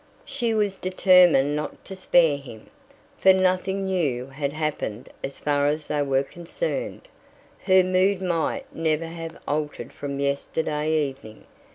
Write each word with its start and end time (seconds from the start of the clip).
She 0.25 0.55
was 0.55 0.77
determined 0.77 1.55
not 1.55 1.85
to 1.85 1.95
spare 1.95 2.37
him, 2.37 2.71
for 3.19 3.33
nothing 3.33 3.85
new 3.85 4.25
had 4.25 4.51
happened 4.51 5.09
as 5.23 5.37
far 5.37 5.67
as 5.67 5.85
they 5.85 6.01
were 6.01 6.23
concerned. 6.23 7.07
Her 7.65 7.83
mood 7.83 8.19
might 8.19 8.65
never 8.75 9.05
have 9.05 9.37
altered 9.47 9.93
from 9.93 10.19
yesterday 10.19 10.89
evening. 11.07 11.43